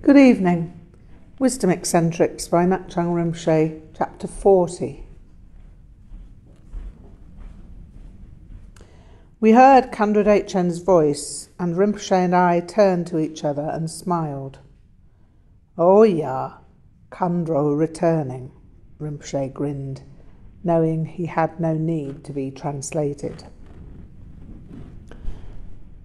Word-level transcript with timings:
Good 0.00 0.16
evening. 0.16 0.80
Wisdom 1.38 1.70
Eccentrics 1.70 2.48
by 2.48 2.64
Ngak'chang 2.64 3.14
Rinpoche, 3.14 3.82
Chapter 3.96 4.26
40. 4.26 5.06
We 9.38 9.52
heard 9.52 9.92
Khandro 9.92 10.24
Dechen's 10.24 10.78
voice, 10.78 11.50
and 11.56 11.76
Rinpoche 11.76 12.10
and 12.10 12.34
I 12.34 12.58
turned 12.58 13.06
to 13.08 13.20
each 13.20 13.44
other 13.44 13.62
and 13.62 13.88
smiled. 13.88 14.58
Oh, 15.78 16.02
yeah, 16.02 16.54
Khandro 17.12 17.78
returning, 17.78 18.50
Rinpoche 18.98 19.52
grinned, 19.52 20.02
knowing 20.64 21.04
he 21.04 21.26
had 21.26 21.60
no 21.60 21.74
need 21.74 22.24
to 22.24 22.32
be 22.32 22.50
translated. 22.50 23.44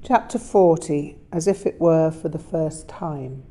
Chapter 0.04 0.38
40, 0.38 1.18
as 1.32 1.48
if 1.48 1.66
it 1.66 1.82
were 1.82 2.12
for 2.12 2.30
the 2.30 2.38
first 2.38 2.88
time. 2.88 3.44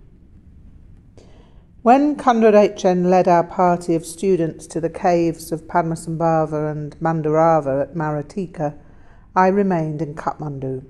When 1.86 2.16
Khandro 2.16 2.50
Dechen 2.50 3.10
led 3.10 3.28
our 3.28 3.44
party 3.44 3.94
of 3.94 4.04
students 4.04 4.66
to 4.66 4.80
the 4.80 4.90
caves 4.90 5.52
of 5.52 5.68
Padmasambhava 5.68 6.68
and 6.68 6.98
Mandarava 6.98 7.80
at 7.80 7.94
Maratika, 7.94 8.76
I 9.36 9.46
remained 9.46 10.02
in 10.02 10.16
Kathmandu. 10.16 10.84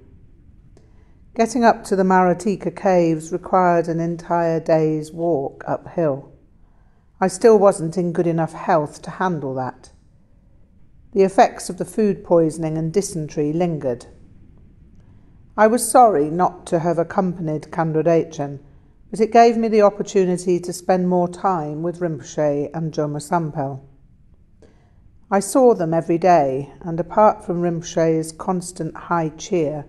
Getting 1.35 1.65
up 1.65 1.85
to 1.85 1.97
the 1.97 2.03
Maratika 2.03 2.75
caves 2.75 3.31
required 3.31 3.89
an 3.89 4.01
entire 4.01 4.59
day's 4.59 5.13
walk 5.13 5.65
uphill. 5.69 6.33
I 7.21 7.29
still 7.29 7.59
wasn't 7.59 7.99
in 7.99 8.15
good 8.15 8.27
enough 8.27 8.55
health 8.55 9.03
to 9.03 9.11
handle 9.11 9.55
that. 9.57 9.91
The 11.13 11.25
effects 11.25 11.69
of 11.69 11.77
the 11.77 11.85
food 11.85 12.25
poisoning 12.25 12.79
and 12.79 12.91
dysentery 12.91 13.53
lingered. 13.53 14.07
I 15.59 15.67
was 15.67 15.87
sorry 15.87 16.31
not 16.31 16.65
to 16.69 16.79
have 16.79 16.99
accompanied 16.99 17.65
Khandro 17.65 18.03
Dechen 18.03 18.61
but 19.11 19.21
it 19.21 19.33
gave 19.33 19.57
me 19.57 19.69
the 19.69 19.83
opportunity 19.83 20.59
to 20.61 20.73
spend 20.73 21.09
more 21.09 21.29
time 21.29 21.83
with 21.83 22.01
Rinpoche 22.01 22.71
and 22.75 22.93
Joma 22.93 23.21
Sampel. 23.21 23.81
I 25.31 25.41
saw 25.41 25.75
them 25.75 25.93
every 25.93 26.19
day, 26.19 26.73
and 26.83 27.01
apart 27.01 27.45
from 27.45 27.63
Rinpoche's 27.63 28.33
constant 28.33 28.97
high 28.97 29.31
cheer 29.31 29.87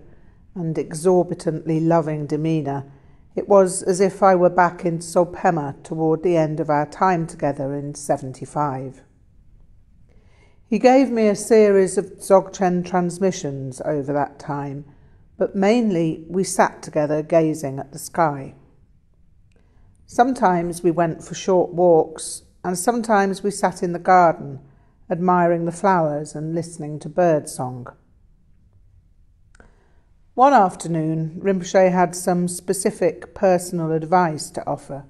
and 0.54 0.76
exorbitantly 0.76 1.80
loving 1.80 2.26
demeanour, 2.26 2.90
it 3.36 3.48
was 3.48 3.84
as 3.84 4.00
if 4.00 4.20
I 4.20 4.34
were 4.34 4.50
back 4.50 4.84
in 4.84 4.98
Sopema 4.98 5.80
toward 5.84 6.24
the 6.24 6.36
end 6.36 6.58
of 6.58 6.70
our 6.70 6.86
time 6.86 7.26
together 7.26 7.72
in 7.74 7.94
75. 7.94 9.02
He 10.66 10.78
gave 10.78 11.10
me 11.10 11.28
a 11.28 11.36
series 11.36 11.96
of 11.96 12.18
Dzogchen 12.18 12.84
transmissions 12.84 13.80
over 13.84 14.12
that 14.12 14.38
time, 14.38 14.84
but 15.36 15.54
mainly 15.54 16.24
we 16.28 16.42
sat 16.42 16.82
together 16.82 17.22
gazing 17.22 17.78
at 17.78 17.92
the 17.92 17.98
sky. 17.98 18.54
Sometimes 20.10 20.82
we 20.82 20.90
went 20.90 21.22
for 21.22 21.34
short 21.34 21.74
walks, 21.74 22.44
and 22.64 22.78
sometimes 22.78 23.42
we 23.42 23.50
sat 23.50 23.82
in 23.82 23.92
the 23.92 23.98
garden, 23.98 24.58
admiring 25.10 25.66
the 25.66 25.70
flowers 25.70 26.34
and 26.34 26.54
listening 26.54 26.98
to 27.00 27.10
bird 27.10 27.46
song. 27.46 27.88
One 30.32 30.54
afternoon, 30.54 31.38
Rinpoche 31.44 31.92
had 31.92 32.16
some 32.16 32.48
specific 32.48 33.34
personal 33.34 33.92
advice 33.92 34.48
to 34.52 34.66
offer, 34.66 35.04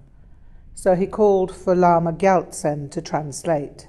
so 0.74 0.96
he 0.96 1.06
called 1.06 1.54
for 1.54 1.76
Lama 1.76 2.12
Gyaltsen 2.12 2.91
to 2.91 3.00
translate. 3.00 3.88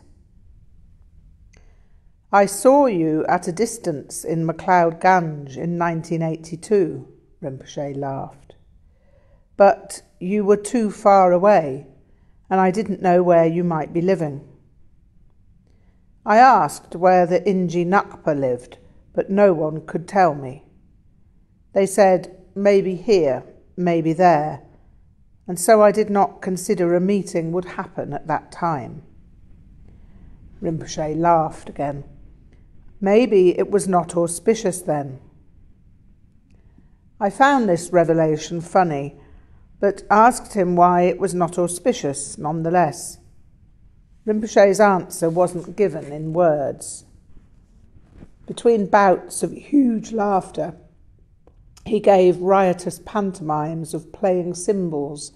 I 2.31 2.45
saw 2.45 2.85
you 2.85 3.25
at 3.25 3.47
a 3.47 3.51
distance 3.51 4.23
in 4.23 4.45
McLeod 4.45 5.01
Ganj 5.01 5.57
in 5.57 5.79
1982, 5.79 7.07
Rinpoche 7.41 7.97
laughed 7.97 8.48
but 9.59 10.03
you 10.21 10.45
were 10.45 10.55
too 10.55 10.89
far 10.89 11.33
away, 11.33 11.85
and 12.49 12.61
I 12.61 12.71
didn't 12.71 13.01
know 13.01 13.21
where 13.21 13.45
you 13.45 13.61
might 13.61 13.91
be 13.91 13.99
living. 13.99 14.47
I 16.25 16.37
asked 16.37 16.95
where 16.95 17.25
the 17.25 17.41
Inji 17.41 17.85
Nakpa 17.85 18.39
lived, 18.39 18.77
but 19.13 19.29
no 19.29 19.51
one 19.51 19.85
could 19.85 20.07
tell 20.07 20.33
me. 20.33 20.63
They 21.73 21.85
said, 21.85 22.37
maybe 22.55 22.95
here, 22.95 23.43
maybe 23.75 24.13
there, 24.13 24.61
and 25.45 25.59
so 25.59 25.83
I 25.83 25.91
did 25.91 26.09
not 26.09 26.41
consider 26.41 26.95
a 26.95 27.01
meeting 27.01 27.51
would 27.51 27.65
happen 27.65 28.13
at 28.13 28.27
that 28.27 28.53
time. 28.53 29.03
Rinpoche 30.63 31.17
laughed 31.17 31.67
again. 31.67 32.05
Maybe 33.01 33.59
it 33.59 33.69
was 33.69 33.89
not 33.89 34.15
auspicious 34.15 34.81
then. 34.81 35.19
I 37.19 37.29
found 37.29 37.67
this 37.67 37.91
revelation 37.91 38.61
funny 38.61 39.17
but 39.79 40.03
asked 40.09 40.53
him 40.53 40.75
why 40.75 41.03
it 41.03 41.19
was 41.19 41.33
not 41.33 41.57
auspicious 41.57 42.37
nonetheless. 42.37 43.17
Rinpoche's 44.25 44.79
answer 44.79 45.29
wasn't 45.29 45.75
given 45.75 46.11
in 46.11 46.33
words. 46.33 47.05
Between 48.45 48.87
bouts 48.87 49.43
of 49.43 49.51
huge 49.51 50.11
laughter, 50.11 50.75
he 51.85 51.99
gave 51.99 52.41
riotous 52.41 52.99
pantomimes 53.05 53.93
of 53.93 54.11
playing 54.11 54.55
cymbals 54.55 55.31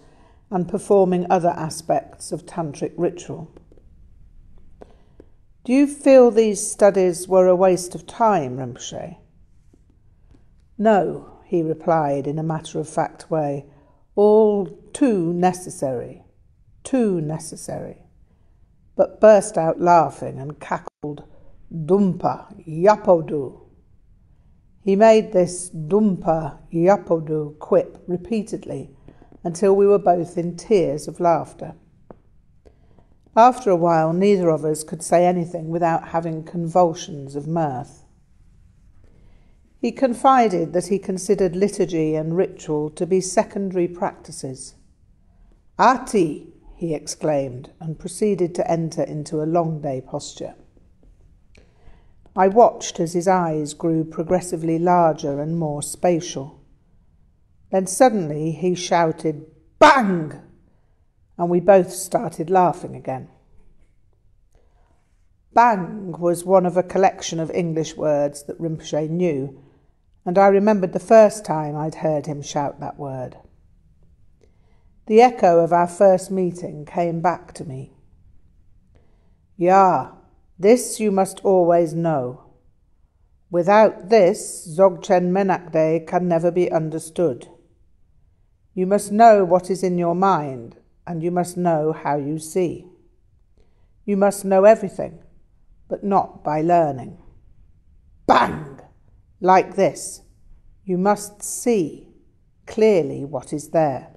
and 0.52 0.68
performing 0.68 1.26
other 1.30 1.50
aspects 1.50 2.32
of 2.32 2.46
tantric 2.46 2.94
ritual. 2.98 3.52
Do 5.64 5.72
you 5.72 5.88
feel 5.88 6.30
these 6.30 6.70
studies 6.70 7.28
were 7.28 7.48
a 7.48 7.56
waste 7.56 7.96
of 7.96 8.06
time, 8.06 8.58
Rinpoche? 8.58 9.16
No, 10.78 11.40
he 11.46 11.64
replied 11.64 12.28
in 12.28 12.38
a 12.38 12.44
matter 12.44 12.80
of 12.80 12.90
fact 12.90 13.32
way 13.32 13.66
all 14.16 14.68
too 14.94 15.34
necessary, 15.34 16.24
too 16.84 17.20
necessary, 17.22 18.04
but 18.96 19.20
burst 19.20 19.58
out 19.58 19.80
laughing 19.80 20.40
and 20.40 20.60
cackled, 20.60 21.24
Dumpa 21.74 22.54
Yapodu. 22.68 23.60
He 24.84 24.96
made 24.96 25.32
this 25.32 25.70
Dumpa 25.70 26.60
Yapodu 26.72 27.58
quip 27.58 28.04
repeatedly 28.08 28.92
until 29.44 29.76
we 29.76 29.88
were 29.88 30.00
both 30.00 30.38
in 30.38 30.56
tears 30.56 31.08
of 31.08 31.20
laughter. 31.20 31.76
After 33.36 33.72
a 33.72 33.76
while, 33.76 34.14
neither 34.14 34.50
of 34.50 34.64
us 34.64 34.84
could 34.84 35.02
say 35.02 35.26
anything 35.26 35.70
without 35.70 36.10
having 36.10 36.44
convulsions 36.44 37.36
of 37.36 37.48
mirth. 37.48 38.03
He 39.84 39.92
confided 39.92 40.72
that 40.72 40.88
he 40.88 40.98
considered 40.98 41.58
liturgy 41.58 42.16
and 42.16 42.38
ritual 42.38 42.90
to 42.92 43.06
be 43.06 43.20
secondary 43.20 43.90
practices. 43.90 44.76
Ati! 45.78 46.54
he 46.78 46.94
exclaimed, 46.94 47.70
and 47.82 48.00
proceeded 48.00 48.56
to 48.56 48.72
enter 48.72 49.04
into 49.04 49.44
a 49.44 49.46
long 49.46 49.82
day 49.82 50.00
posture. 50.00 50.56
I 52.34 52.48
watched 52.48 53.02
as 53.02 53.12
his 53.12 53.28
eyes 53.28 53.74
grew 53.74 54.06
progressively 54.06 54.80
larger 54.80 55.42
and 55.42 55.60
more 55.60 55.84
spatial. 55.84 56.62
Then 57.70 57.86
suddenly 57.86 58.52
he 58.52 58.76
shouted, 58.76 59.48
Bang! 59.80 60.32
And 61.38 61.50
we 61.50 61.60
both 61.60 61.92
started 61.92 62.50
laughing 62.50 62.96
again. 62.96 63.28
Bang 65.54 66.14
was 66.18 66.46
one 66.46 66.66
of 66.66 66.78
a 66.78 66.84
collection 66.84 67.42
of 67.42 67.52
English 67.52 67.98
words 67.98 68.44
that 68.44 68.58
Rinpoche 68.62 69.10
knew 69.10 69.60
and 70.26 70.38
I 70.38 70.48
remembered 70.48 70.94
the 70.94 71.00
first 71.00 71.46
time 71.46 71.76
I'd 71.76 71.96
heard 71.96 72.26
him 72.26 72.42
shout 72.42 72.80
that 72.80 72.98
word. 72.98 73.38
The 75.08 75.22
echo 75.22 75.60
of 75.60 75.74
our 75.74 75.88
first 75.88 76.32
meeting 76.32 76.86
came 76.86 77.22
back 77.22 77.54
to 77.56 77.66
me. 77.66 77.94
Ya, 79.58 80.12
this 80.58 81.00
you 81.00 81.12
must 81.12 81.42
always 81.44 81.94
know. 81.94 82.46
Without 83.52 84.10
this, 84.10 84.68
Dzogchen 84.68 85.32
Menakde 85.32 86.08
can 86.08 86.28
never 86.28 86.52
be 86.52 86.72
understood. 86.72 87.48
You 88.74 88.88
must 88.88 89.12
know 89.12 89.46
what 89.46 89.70
is 89.70 89.84
in 89.84 89.98
your 89.98 90.16
mind, 90.16 90.78
and 91.06 91.22
you 91.22 91.30
must 91.30 91.58
know 91.58 91.92
how 91.92 92.16
you 92.16 92.40
see. 92.40 92.88
You 94.06 94.18
must 94.18 94.44
know 94.44 94.64
everything, 94.64 95.20
but 95.88 96.04
not 96.04 96.44
by 96.44 96.62
learning. 96.62 97.20
Bang! 98.26 98.73
Like 99.44 99.76
this. 99.76 100.22
You 100.86 100.98
must 100.98 101.44
see 101.44 102.08
clearly 102.66 103.26
what 103.26 103.52
is 103.52 103.70
there. 103.70 104.08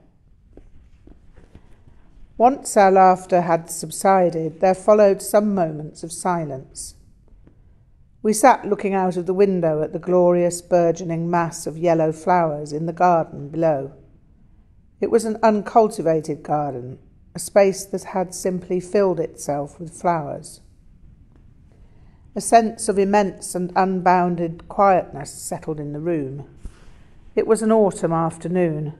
Once 2.38 2.76
our 2.76 2.93
laughter 2.93 3.40
had 3.40 3.69
subsided, 3.69 4.61
there 4.61 4.75
followed 4.75 5.20
some 5.20 5.55
moments 5.55 6.02
of 6.02 6.12
silence. 6.12 6.94
We 8.23 8.32
sat 8.32 8.67
looking 8.67 8.94
out 8.94 9.17
of 9.17 9.26
the 9.26 9.34
window 9.34 9.82
at 9.82 9.93
the 9.93 9.99
glorious 9.99 10.62
burgeoning 10.62 11.29
mass 11.29 11.67
of 11.67 11.76
yellow 11.76 12.12
flowers 12.12 12.72
in 12.72 12.87
the 12.87 12.93
garden 12.93 13.49
below. 13.49 13.93
It 15.00 15.11
was 15.11 15.25
an 15.25 15.38
uncultivated 15.43 16.43
garden, 16.43 16.99
a 17.34 17.38
space 17.38 17.84
that 17.87 18.05
had 18.05 18.34
simply 18.34 18.81
filled 18.81 19.19
itself 19.19 19.81
with 19.81 20.00
flowers. 20.00 20.61
A 22.36 22.40
sense 22.42 22.90
of 22.90 22.98
immense 22.98 23.54
and 23.54 23.72
unbounded 23.74 24.68
quietness 24.68 25.32
settled 25.32 25.80
in 25.80 25.94
the 25.94 26.00
room. 26.00 26.46
It 27.34 27.46
was 27.46 27.62
an 27.62 27.72
autumn 27.72 28.12
afternoon. 28.12 28.92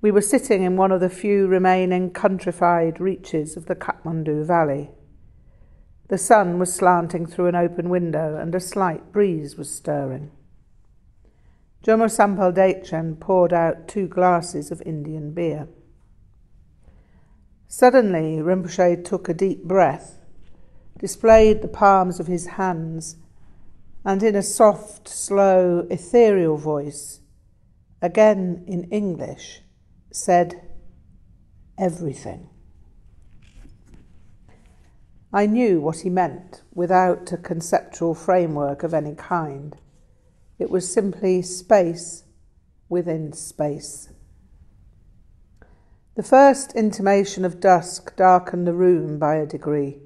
We 0.00 0.12
were 0.12 0.20
sitting 0.20 0.62
in 0.62 0.76
one 0.76 0.92
of 0.92 1.00
the 1.00 1.10
few 1.10 1.48
remaining 1.48 2.12
countrified 2.12 3.00
reaches 3.00 3.56
of 3.56 3.66
the 3.66 3.74
Kathmandu 3.74 4.44
Valley. 4.46 4.92
The 6.06 6.16
sun 6.16 6.60
was 6.60 6.72
slanting 6.72 7.26
through 7.26 7.48
an 7.48 7.56
open 7.56 7.88
window 7.88 8.36
and 8.36 8.54
a 8.54 8.60
slight 8.60 9.10
breeze 9.10 9.56
was 9.56 9.74
stirring. 9.74 10.30
Jomo 11.82 12.06
Sampal 12.06 13.18
poured 13.18 13.52
out 13.52 13.88
two 13.88 14.06
glasses 14.06 14.70
of 14.70 14.80
Indian 14.86 15.32
beer. 15.32 15.66
Suddenly, 17.66 18.36
Rinpoche 18.36 19.04
took 19.04 19.28
a 19.28 19.34
deep 19.34 19.64
breath, 19.64 20.20
displayed 20.98 21.62
the 21.62 21.68
palms 21.68 22.20
of 22.20 22.26
his 22.26 22.46
hands, 22.46 23.16
and 24.04 24.22
in 24.22 24.34
a 24.36 24.42
soft, 24.42 25.08
slow, 25.08 25.86
ethereal 25.90 26.56
voice, 26.56 27.20
again 28.02 28.64
in 28.66 28.84
English, 28.84 29.62
said, 30.10 30.60
Everything. 31.78 32.48
I 35.32 35.46
knew 35.46 35.80
what 35.80 36.00
he 36.00 36.10
meant 36.10 36.62
without 36.72 37.32
a 37.32 37.36
conceptual 37.36 38.14
framework 38.14 38.84
of 38.84 38.94
any 38.94 39.16
kind. 39.16 39.76
It 40.60 40.70
was 40.70 40.92
simply 40.92 41.42
space 41.42 42.22
within 42.88 43.32
space. 43.32 44.10
The 46.14 46.22
first 46.22 46.76
intimation 46.76 47.44
of 47.44 47.58
dusk 47.58 48.14
darkened 48.14 48.68
the 48.68 48.72
room 48.72 49.18
by 49.18 49.34
a 49.34 49.46
degree. 49.46 50.03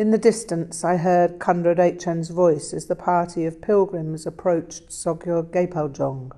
In 0.00 0.12
the 0.12 0.16
distance, 0.16 0.82
I 0.82 0.96
heard 0.96 1.38
Khandro 1.38 1.76
Dechen's 1.76 2.30
voice 2.30 2.72
as 2.72 2.86
the 2.86 2.96
party 2.96 3.44
of 3.44 3.60
pilgrims 3.60 4.24
approached 4.24 4.88
Sogyal 4.88 5.42
Gapalgjong. 5.50 6.32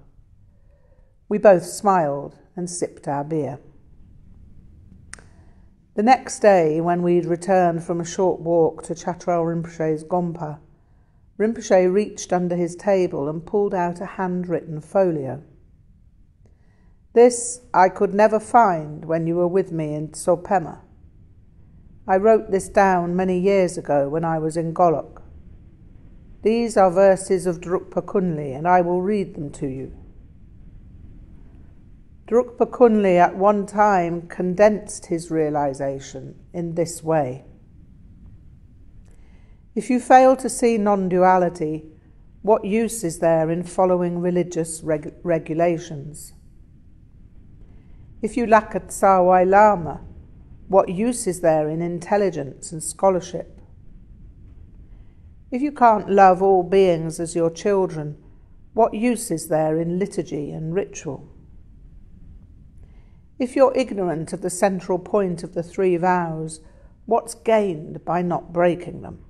We 1.29 1.38
both 1.38 1.62
smiled 1.62 2.37
and 2.56 2.69
sipped 2.69 3.06
our 3.06 3.23
beer. 3.23 3.61
The 5.94 6.03
next 6.03 6.41
day, 6.41 6.81
when 6.81 7.03
we'd 7.03 7.25
returned 7.25 7.85
from 7.85 8.00
a 8.00 8.05
short 8.05 8.41
walk 8.41 8.82
to 8.82 8.97
Chatral 8.97 9.44
Rinpoche's 9.44 10.03
Gompa, 10.03 10.58
Rinpoche 11.38 11.87
reached 11.87 12.32
under 12.32 12.56
his 12.56 12.75
table 12.75 13.29
and 13.29 13.47
pulled 13.47 13.75
out 13.75 14.00
a 14.00 14.06
handwritten 14.06 14.81
folio. 14.81 15.41
This 17.12 17.61
I 17.73 17.91
could 17.91 18.12
never 18.12 18.41
find 18.41 19.05
when 19.05 19.29
you 19.29 19.37
were 19.37 19.47
with 19.47 19.70
me 19.70 19.94
in 19.94 20.08
Sopema. 20.08 20.81
I 22.06 22.16
wrote 22.16 22.50
this 22.50 22.69
down 22.69 23.14
many 23.14 23.38
years 23.38 23.78
ago 23.78 24.08
when 24.08 24.25
I 24.25 24.38
was 24.38 24.56
in 24.56 24.75
Golok. 24.75 25.22
These 26.43 26.76
are 26.76 26.90
verses 26.90 27.46
of 27.46 27.60
Drukpa 27.60 28.02
Kunli, 28.02 28.56
and 28.56 28.66
I 28.66 28.81
will 28.81 29.00
read 29.00 29.37
them 29.37 29.50
to 29.52 29.69
you. 29.69 29.96
Drukpa 32.26 32.66
Kunli 32.66 33.19
at 33.19 33.37
one 33.37 33.66
time 33.66 34.26
condensed 34.26 35.06
his 35.06 35.31
realization 35.31 36.34
in 36.52 36.75
this 36.75 37.04
way. 37.04 37.44
If 39.76 39.88
you 39.88 40.00
fail 40.00 40.34
to 40.37 40.48
see 40.48 40.78
non 40.78 41.08
duality, 41.08 41.84
what 42.43 42.64
use 42.64 43.05
is 43.05 43.20
there 43.20 43.48
in 43.48 43.62
following 43.62 44.19
religious 44.19 44.82
reg- 44.82 45.14
regulations? 45.22 46.32
If 48.20 48.37
you 48.37 48.46
lack 48.46 48.75
a 48.75 48.81
Tsawai 48.81 49.48
Lama, 49.48 50.00
what 50.72 50.88
use 50.88 51.26
is 51.26 51.40
there 51.40 51.69
in 51.69 51.82
intelligence 51.82 52.72
and 52.72 52.82
scholarship? 52.82 53.60
If 55.50 55.60
you 55.60 55.70
can't 55.70 56.08
love 56.08 56.42
all 56.42 56.62
beings 56.62 57.20
as 57.20 57.36
your 57.36 57.50
children, 57.50 58.16
what 58.72 58.94
use 58.94 59.30
is 59.30 59.48
there 59.48 59.78
in 59.78 59.98
liturgy 59.98 60.50
and 60.50 60.74
ritual? 60.74 61.28
If 63.38 63.54
you're 63.54 63.76
ignorant 63.76 64.32
of 64.32 64.40
the 64.40 64.48
central 64.48 64.98
point 64.98 65.42
of 65.42 65.52
the 65.52 65.62
three 65.62 65.98
vows, 65.98 66.60
what's 67.04 67.34
gained 67.34 68.02
by 68.04 68.22
not 68.22 68.52
breaking 68.52 69.02
them? 69.02 69.22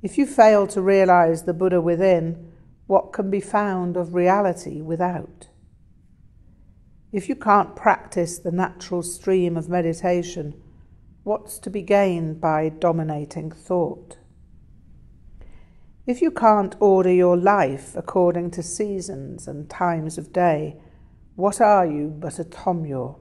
If 0.00 0.16
you 0.16 0.26
fail 0.26 0.68
to 0.68 0.80
realize 0.80 1.42
the 1.42 1.54
Buddha 1.54 1.80
within, 1.80 2.52
what 2.86 3.12
can 3.12 3.30
be 3.30 3.40
found 3.40 3.96
of 3.96 4.14
reality 4.14 4.80
without? 4.80 5.48
If 7.14 7.28
you 7.28 7.36
can't 7.36 7.76
practice 7.76 8.40
the 8.40 8.50
natural 8.50 9.00
stream 9.04 9.56
of 9.56 9.68
meditation, 9.68 10.60
what's 11.22 11.60
to 11.60 11.70
be 11.70 11.80
gained 11.80 12.40
by 12.40 12.70
dominating 12.70 13.52
thought? 13.52 14.18
If 16.08 16.20
you 16.20 16.32
can't 16.32 16.74
order 16.80 17.12
your 17.12 17.36
life 17.36 17.94
according 17.94 18.50
to 18.50 18.64
seasons 18.64 19.46
and 19.46 19.70
times 19.70 20.18
of 20.18 20.32
day, 20.32 20.80
what 21.36 21.60
are 21.60 21.86
you 21.86 22.08
but 22.08 22.40
a 22.40 22.44
tomyo? 22.44 23.20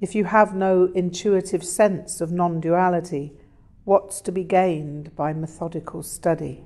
If 0.00 0.16
you 0.16 0.24
have 0.24 0.52
no 0.52 0.90
intuitive 0.96 1.62
sense 1.62 2.20
of 2.20 2.32
non 2.32 2.60
duality, 2.60 3.34
what's 3.84 4.20
to 4.22 4.32
be 4.32 4.42
gained 4.42 5.14
by 5.14 5.32
methodical 5.32 6.02
study? 6.02 6.64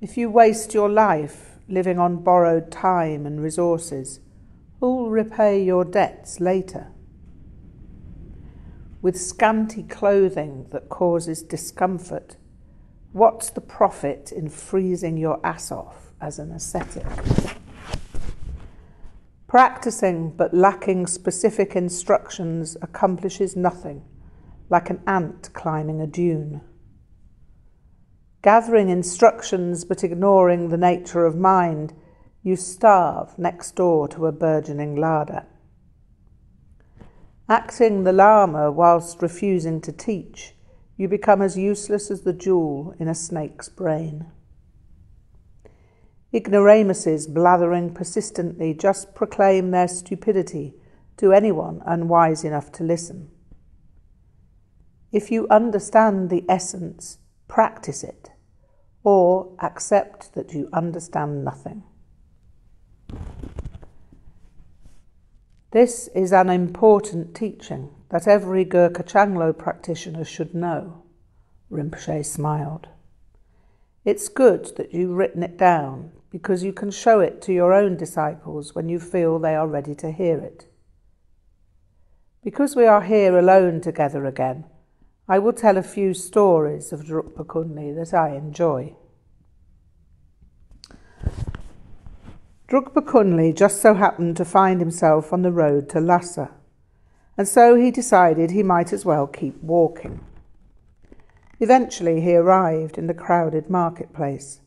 If 0.00 0.16
you 0.16 0.30
waste 0.30 0.72
your 0.72 0.88
life 0.88 1.55
living 1.68 1.98
on 1.98 2.22
borrowed 2.22 2.70
time 2.70 3.26
and 3.26 3.42
resources, 3.42 4.20
who'll 4.80 5.10
repay 5.10 5.62
your 5.62 5.84
debts 5.84 6.40
later? 6.40 6.92
With 9.02 9.20
scanty 9.20 9.82
clothing 9.82 10.66
that 10.70 10.88
causes 10.88 11.42
discomfort, 11.42 12.36
what's 13.12 13.50
the 13.50 13.60
profit 13.60 14.32
in 14.32 14.48
freezing 14.48 15.16
your 15.16 15.44
ass 15.44 15.70
off 15.70 16.12
as 16.20 16.38
an 16.38 16.52
ascetic? 16.52 17.06
Practicing 19.46 20.30
but 20.30 20.52
lacking 20.52 21.06
specific 21.06 21.76
instructions 21.76 22.76
accomplishes 22.82 23.56
nothing, 23.56 24.04
like 24.68 24.90
an 24.90 25.00
ant 25.06 25.50
climbing 25.52 26.00
a 26.00 26.06
dune 26.06 26.60
gathering 28.42 28.88
instructions 28.88 29.84
but 29.84 30.04
ignoring 30.04 30.68
the 30.68 30.76
nature 30.76 31.24
of 31.24 31.36
mind, 31.36 31.92
you 32.42 32.56
starve 32.56 33.38
next 33.38 33.72
door 33.72 34.06
to 34.08 34.26
a 34.26 34.32
burgeoning 34.32 34.96
larder. 34.96 35.46
Acting 37.48 38.04
the 38.04 38.12
Lama 38.12 38.70
whilst 38.70 39.22
refusing 39.22 39.80
to 39.80 39.92
teach, 39.92 40.54
you 40.96 41.08
become 41.08 41.42
as 41.42 41.56
useless 41.56 42.10
as 42.10 42.22
the 42.22 42.32
jewel 42.32 42.94
in 42.98 43.08
a 43.08 43.14
snake's 43.14 43.68
brain. 43.68 44.26
Ignoramuses 46.32 47.26
blathering 47.26 47.94
persistently 47.94 48.74
just 48.74 49.14
proclaim 49.14 49.70
their 49.70 49.88
stupidity 49.88 50.74
to 51.16 51.32
anyone 51.32 51.82
unwise 51.86 52.44
enough 52.44 52.72
to 52.72 52.84
listen. 52.84 53.30
If 55.12 55.30
you 55.30 55.46
understand 55.48 56.28
the 56.28 56.44
essence, 56.48 57.18
practice 57.48 58.02
it 58.02 58.30
or 59.04 59.56
accept 59.60 60.34
that 60.34 60.52
you 60.52 60.68
understand 60.72 61.44
nothing. 61.44 61.82
This 65.70 66.08
is 66.14 66.32
an 66.32 66.48
important 66.48 67.34
teaching 67.34 67.90
that 68.10 68.26
every 68.26 68.64
Gurkha 68.64 69.02
Changlo 69.02 69.56
practitioner 69.56 70.24
should 70.24 70.54
know. 70.54 71.02
Rinpoche 71.70 72.24
smiled. 72.24 72.88
It's 74.04 74.28
good 74.28 74.76
that 74.76 74.94
you've 74.94 75.16
written 75.16 75.42
it 75.42 75.58
down 75.58 76.12
because 76.30 76.62
you 76.62 76.72
can 76.72 76.90
show 76.90 77.20
it 77.20 77.42
to 77.42 77.52
your 77.52 77.72
own 77.72 77.96
disciples 77.96 78.74
when 78.74 78.88
you 78.88 79.00
feel 79.00 79.38
they 79.38 79.54
are 79.54 79.66
ready 79.66 79.94
to 79.96 80.12
hear 80.12 80.38
it. 80.38 80.66
Because 82.44 82.76
we 82.76 82.86
are 82.86 83.02
here 83.02 83.36
alone 83.36 83.80
together 83.80 84.24
again, 84.24 84.64
I 85.28 85.40
will 85.40 85.52
tell 85.52 85.76
a 85.76 85.82
few 85.82 86.14
stories 86.14 86.92
of 86.92 87.04
Drukpa 87.04 87.46
Kunli 87.46 87.92
that 87.96 88.14
I 88.14 88.36
enjoy. 88.36 88.94
Drukpa 92.68 93.04
Kunli 93.04 93.52
just 93.52 93.82
so 93.82 93.94
happened 93.94 94.36
to 94.36 94.44
find 94.44 94.78
himself 94.78 95.32
on 95.32 95.42
the 95.42 95.50
road 95.50 95.88
to 95.88 96.00
Lhasa, 96.00 96.52
and 97.36 97.48
so 97.48 97.74
he 97.74 97.90
decided 97.90 98.52
he 98.52 98.62
might 98.62 98.92
as 98.92 99.04
well 99.04 99.26
keep 99.26 99.60
walking. 99.60 100.20
Eventually 101.58 102.20
he 102.20 102.36
arrived 102.36 102.96
in 102.96 103.08
the 103.08 103.14
crowded 103.14 103.68
marketplace. 103.68 104.60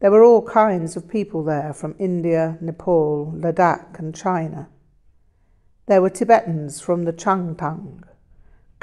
There 0.00 0.10
were 0.10 0.24
all 0.24 0.42
kinds 0.42 0.94
of 0.94 1.08
people 1.08 1.42
there 1.42 1.72
from 1.72 1.94
India, 1.98 2.58
Nepal, 2.60 3.32
Ladakh, 3.34 3.98
and 3.98 4.14
China. 4.14 4.68
There 5.86 6.02
were 6.02 6.10
Tibetans 6.10 6.82
from 6.82 7.04
the 7.04 7.12
Changtang, 7.14 8.02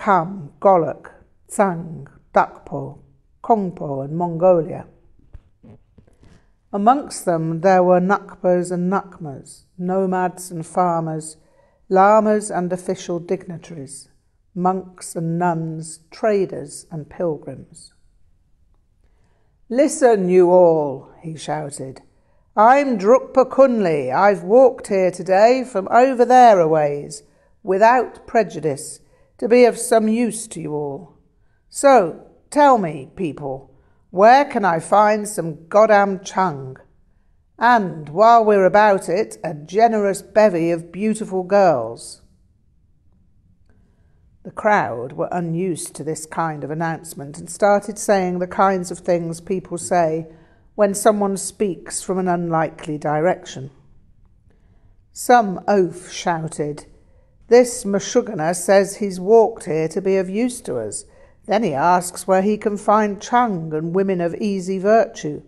Kham, 0.01 0.49
Golok, 0.59 1.11
Tsang, 1.47 2.07
Dakpo, 2.33 2.97
Kongpo, 3.43 4.03
and 4.03 4.17
Mongolia. 4.17 4.87
Amongst 6.73 7.25
them 7.25 7.61
there 7.61 7.83
were 7.83 7.99
Nakpas 7.99 8.71
and 8.71 8.91
Nakmas, 8.91 9.65
nomads 9.77 10.49
and 10.49 10.65
farmers, 10.65 11.37
lamas 11.87 12.49
and 12.49 12.73
official 12.73 13.19
dignitaries, 13.19 14.09
monks 14.55 15.15
and 15.15 15.37
nuns, 15.37 15.99
traders 16.09 16.87
and 16.89 17.07
pilgrims. 17.07 17.93
Listen, 19.69 20.29
you 20.29 20.49
all, 20.49 21.11
he 21.21 21.37
shouted. 21.37 22.01
I'm 22.57 22.97
Drukpa 22.97 23.51
Kunli. 23.51 24.11
I've 24.11 24.41
walked 24.41 24.87
here 24.87 25.11
today 25.11 25.63
from 25.63 25.87
over 25.91 26.25
there 26.25 26.59
a 26.59 26.67
ways, 26.67 27.21
without 27.61 28.25
prejudice, 28.25 28.99
to 29.41 29.49
be 29.49 29.65
of 29.65 29.75
some 29.75 30.07
use 30.07 30.45
to 30.45 30.61
you 30.61 30.71
all. 30.71 31.17
So, 31.67 32.27
tell 32.51 32.77
me, 32.77 33.09
people, 33.15 33.73
where 34.11 34.45
can 34.45 34.63
I 34.63 34.79
find 34.79 35.27
some 35.27 35.67
goddamn 35.67 36.23
chung? 36.23 36.77
And, 37.57 38.09
while 38.09 38.45
we're 38.45 38.67
about 38.67 39.09
it, 39.09 39.37
a 39.43 39.55
generous 39.55 40.21
bevy 40.21 40.69
of 40.69 40.91
beautiful 40.91 41.41
girls. 41.41 42.21
The 44.43 44.51
crowd 44.51 45.13
were 45.13 45.29
unused 45.31 45.95
to 45.95 46.03
this 46.03 46.27
kind 46.27 46.63
of 46.63 46.69
announcement 46.69 47.39
and 47.39 47.49
started 47.49 47.97
saying 47.97 48.37
the 48.37 48.45
kinds 48.45 48.91
of 48.91 48.99
things 48.99 49.41
people 49.41 49.79
say 49.79 50.27
when 50.75 50.93
someone 50.93 51.35
speaks 51.35 52.03
from 52.03 52.19
an 52.19 52.27
unlikely 52.27 52.99
direction. 52.99 53.71
Some 55.11 55.61
oaf 55.67 56.11
shouted, 56.11 56.85
This 57.51 57.83
Mashugana 57.83 58.55
says 58.55 58.95
he's 58.95 59.19
walked 59.19 59.65
here 59.65 59.89
to 59.89 60.01
be 60.01 60.15
of 60.15 60.29
use 60.29 60.61
to 60.61 60.77
us. 60.77 61.03
Then 61.47 61.63
he 61.63 61.73
asks 61.73 62.25
where 62.25 62.41
he 62.41 62.57
can 62.57 62.77
find 62.77 63.21
chung 63.21 63.73
and 63.73 63.93
women 63.93 64.21
of 64.21 64.33
easy 64.35 64.79
virtue. 64.79 65.43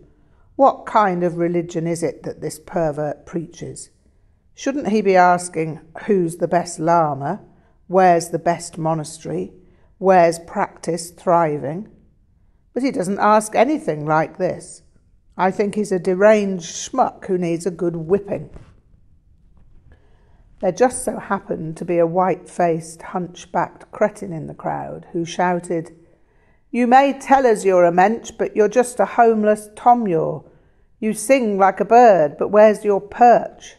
What 0.54 0.84
kind 0.84 1.24
of 1.24 1.38
religion 1.38 1.86
is 1.86 2.02
it 2.02 2.22
that 2.24 2.42
this 2.42 2.58
pervert 2.58 3.24
preaches? 3.24 3.88
Shouldn't 4.54 4.88
he 4.88 5.00
be 5.00 5.16
asking 5.16 5.80
who's 6.04 6.36
the 6.36 6.46
best 6.46 6.78
Lama? 6.78 7.40
Where's 7.86 8.28
the 8.28 8.38
best 8.38 8.76
monastery? 8.76 9.54
Where's 9.96 10.38
practice 10.38 11.10
thriving? 11.10 11.88
But 12.74 12.82
he 12.82 12.90
doesn't 12.90 13.18
ask 13.18 13.54
anything 13.54 14.04
like 14.04 14.36
this. 14.36 14.82
I 15.38 15.50
think 15.50 15.74
he's 15.74 15.90
a 15.90 15.98
deranged 15.98 16.66
schmuck 16.66 17.24
who 17.24 17.38
needs 17.38 17.64
a 17.64 17.70
good 17.70 17.96
whipping. 17.96 18.50
There 20.60 20.72
just 20.72 21.04
so 21.04 21.18
happened 21.18 21.76
to 21.78 21.84
be 21.84 21.98
a 21.98 22.06
white 22.06 22.48
faced, 22.48 23.02
hunchbacked 23.02 23.90
cretin 23.90 24.32
in 24.32 24.46
the 24.46 24.54
crowd 24.54 25.06
who 25.12 25.24
shouted, 25.24 25.94
You 26.70 26.86
may 26.86 27.18
tell 27.18 27.46
us 27.46 27.64
you're 27.64 27.84
a 27.84 27.92
mensch, 27.92 28.30
but 28.30 28.54
you're 28.54 28.68
just 28.68 29.00
a 29.00 29.04
homeless 29.04 29.68
tomyaw. 29.74 30.44
You 31.00 31.12
sing 31.12 31.58
like 31.58 31.80
a 31.80 31.84
bird, 31.84 32.36
but 32.38 32.48
where's 32.48 32.84
your 32.84 33.00
perch? 33.00 33.76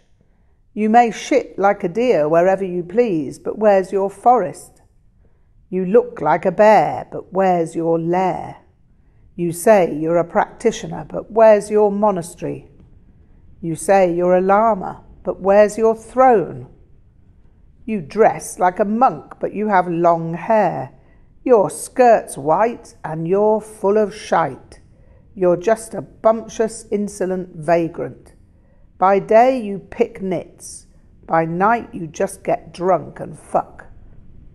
You 0.73 0.89
may 0.89 1.09
shit 1.09 1.57
like 1.57 1.83
a 1.83 1.89
deer 1.89 2.27
wherever 2.27 2.63
you 2.63 2.83
please, 2.83 3.39
but 3.39 3.57
where's 3.57 3.93
your 3.93 4.09
forest? 4.09 4.81
You 5.69 5.85
look 5.85 6.21
like 6.21 6.45
a 6.45 6.51
bear, 6.51 7.07
but 7.11 7.31
where's 7.31 7.75
your 7.75 7.97
lair? 7.97 8.57
You 9.35 9.53
say 9.53 9.93
you're 9.93 10.17
a 10.17 10.23
practitioner, 10.25 11.05
but 11.09 11.31
where's 11.31 11.71
your 11.71 11.91
monastery? 11.91 12.69
You 13.61 13.75
say 13.75 14.13
you're 14.13 14.35
a 14.35 14.41
lama, 14.41 15.03
but 15.25 15.41
where's 15.41 15.75
your 15.75 15.95
throne? 15.95 16.67
You 17.83 17.99
dress 17.99 18.59
like 18.59 18.79
a 18.79 18.85
monk, 18.85 19.33
but 19.39 19.53
you 19.53 19.67
have 19.67 19.87
long 19.87 20.35
hair. 20.35 20.91
Your 21.43 21.69
skirt's 21.71 22.37
white, 22.37 22.95
and 23.03 23.27
you're 23.27 23.59
full 23.59 23.97
of 23.97 24.15
shite. 24.15 24.81
You're 25.33 25.57
just 25.57 25.95
a 25.95 26.01
bumptious, 26.01 26.85
insolent 26.91 27.55
vagrant. 27.55 28.33
By 28.99 29.19
day 29.19 29.59
you 29.59 29.79
pick 29.79 30.21
nits, 30.21 30.85
by 31.25 31.45
night 31.45 31.89
you 31.93 32.07
just 32.07 32.43
get 32.43 32.71
drunk 32.71 33.19
and 33.19 33.37
fuck. 33.37 33.87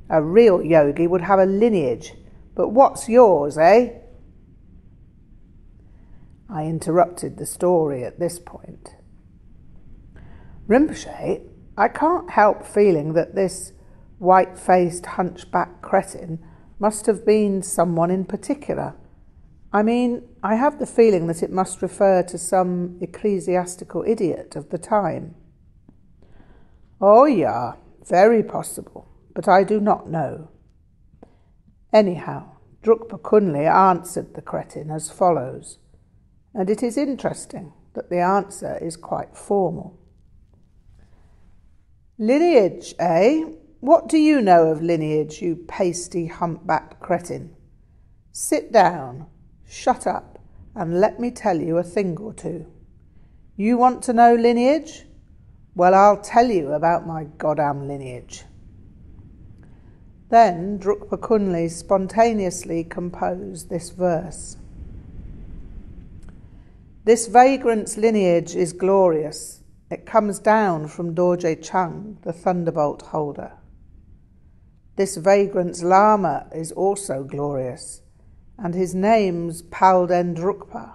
A 0.08 0.22
real 0.22 0.62
yogi 0.62 1.06
would 1.06 1.22
have 1.22 1.40
a 1.40 1.46
lineage, 1.46 2.14
but 2.54 2.68
what's 2.68 3.08
yours, 3.08 3.58
eh? 3.58 3.90
I 6.48 6.64
interrupted 6.64 7.38
the 7.38 7.46
story 7.46 8.04
at 8.04 8.18
this 8.18 8.38
point. 8.38 8.94
Rinpoche, 10.70 11.42
I 11.76 11.88
can't 11.88 12.30
help 12.30 12.64
feeling 12.64 13.14
that 13.14 13.34
this 13.34 13.72
white 14.18 14.56
faced 14.56 15.04
hunchback 15.04 15.82
cretin 15.82 16.38
must 16.78 17.06
have 17.06 17.26
been 17.26 17.60
someone 17.60 18.12
in 18.12 18.24
particular. 18.24 18.94
I 19.72 19.82
mean, 19.82 20.28
I 20.44 20.54
have 20.54 20.78
the 20.78 20.86
feeling 20.86 21.26
that 21.26 21.42
it 21.42 21.50
must 21.50 21.82
refer 21.82 22.22
to 22.22 22.38
some 22.38 22.98
ecclesiastical 23.00 24.04
idiot 24.06 24.54
of 24.54 24.70
the 24.70 24.78
time. 24.78 25.34
Oh, 27.00 27.24
yeah, 27.24 27.72
very 28.08 28.44
possible, 28.44 29.08
but 29.34 29.48
I 29.48 29.64
do 29.64 29.80
not 29.80 30.08
know. 30.08 30.50
Anyhow, 31.92 32.52
Drukpa 32.84 33.20
Kunli 33.20 33.68
answered 33.68 34.34
the 34.34 34.42
cretin 34.42 34.92
as 34.92 35.10
follows, 35.10 35.78
and 36.54 36.70
it 36.70 36.80
is 36.80 36.96
interesting 36.96 37.72
that 37.94 38.08
the 38.08 38.20
answer 38.20 38.78
is 38.80 38.96
quite 38.96 39.36
formal. 39.36 39.99
Lineage, 42.22 42.94
eh? 42.98 43.46
What 43.80 44.06
do 44.06 44.18
you 44.18 44.42
know 44.42 44.66
of 44.66 44.82
lineage, 44.82 45.40
you 45.40 45.56
pasty 45.56 46.28
humpbacked 46.28 47.00
cretin? 47.00 47.56
Sit 48.30 48.70
down, 48.70 49.24
shut 49.66 50.06
up, 50.06 50.38
and 50.74 51.00
let 51.00 51.18
me 51.18 51.30
tell 51.30 51.58
you 51.58 51.78
a 51.78 51.82
thing 51.82 52.18
or 52.18 52.34
two. 52.34 52.66
You 53.56 53.78
want 53.78 54.02
to 54.02 54.12
know 54.12 54.34
lineage? 54.34 55.06
Well, 55.74 55.94
I'll 55.94 56.20
tell 56.20 56.50
you 56.50 56.72
about 56.72 57.06
my 57.06 57.24
goddamn 57.38 57.88
lineage. 57.88 58.44
Then 60.28 60.78
Drukpa 60.78 61.16
Kunli 61.16 61.70
spontaneously 61.70 62.84
composed 62.84 63.70
this 63.70 63.88
verse. 63.88 64.58
This 67.06 67.28
vagrant's 67.28 67.96
lineage 67.96 68.54
is 68.54 68.74
glorious. 68.74 69.59
It 69.90 70.06
comes 70.06 70.38
down 70.38 70.88
from 70.88 71.14
Dorje 71.14 71.62
Chung, 71.62 72.18
the 72.22 72.32
thunderbolt 72.32 73.02
holder. 73.02 73.52
This 74.96 75.16
vagrant's 75.16 75.82
Lama 75.82 76.48
is 76.54 76.72
also 76.72 77.24
glorious 77.24 78.02
and 78.62 78.74
his 78.74 78.94
name's 78.94 79.62
Palden 79.62 80.34
Drukpa. 80.36 80.92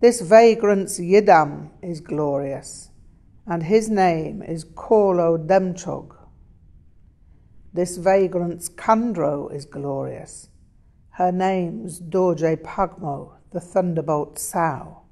This 0.00 0.20
vagrant's 0.20 1.00
Yidam 1.00 1.70
is 1.82 2.00
glorious, 2.00 2.90
and 3.46 3.64
his 3.64 3.90
name 3.90 4.40
is 4.40 4.64
Kolo 4.64 5.36
Demchog. 5.36 6.14
This 7.72 7.96
vagrant's 7.96 8.68
Kandro 8.68 9.52
is 9.52 9.66
glorious. 9.66 10.48
Her 11.10 11.32
name's 11.32 12.00
Dorje 12.00 12.56
Pagmo, 12.62 13.32
the 13.52 13.60
thunderbolt 13.60 14.38
sow. 14.38 15.05